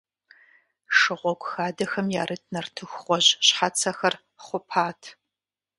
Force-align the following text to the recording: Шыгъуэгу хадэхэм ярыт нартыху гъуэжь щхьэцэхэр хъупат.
Шыгъуэгу 0.97 1.47
хадэхэм 1.51 2.07
ярыт 2.21 2.43
нартыху 2.53 3.01
гъуэжь 3.05 3.31
щхьэцэхэр 3.47 4.15
хъупат. 4.43 5.01